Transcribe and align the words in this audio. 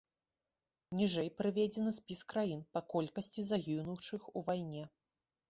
Ніжэй 1.01 1.29
прыведзены 1.41 1.91
спіс 1.97 2.23
краін 2.33 2.65
па 2.77 2.83
колькасці 2.95 3.47
загінуўшых 3.53 4.21
у 4.37 4.47
вайне. 4.51 4.83